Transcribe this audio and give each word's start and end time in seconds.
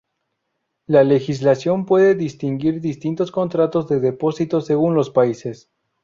La 0.87 1.03
legislación 1.03 1.85
puede 1.85 2.15
distinguir 2.15 2.81
distintos 2.81 3.31
contratos 3.31 3.87
de 3.87 3.99
depósito 3.99 4.59
según 4.59 4.95
los 4.95 5.11
países. 5.11 5.69